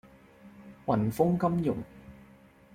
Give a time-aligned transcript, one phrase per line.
[0.87, 1.77] 雲鋒金融